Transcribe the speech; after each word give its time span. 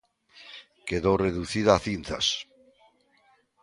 Quedou 0.87 1.15
reducida 1.25 1.71
a 1.73 1.81
cinzas. 1.87 2.25